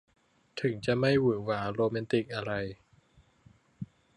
[0.61, 2.51] ถึงจะไม่หวือหวาโรแมนติกอะไร